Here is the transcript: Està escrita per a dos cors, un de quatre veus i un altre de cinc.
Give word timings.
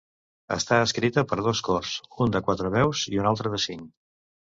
Està 0.55 0.79
escrita 0.85 1.25
per 1.33 1.39
a 1.43 1.45
dos 1.49 1.63
cors, 1.69 1.93
un 2.27 2.35
de 2.39 2.45
quatre 2.51 2.75
veus 2.81 3.07
i 3.15 3.25
un 3.25 3.33
altre 3.37 3.57
de 3.59 3.65
cinc. 3.71 3.91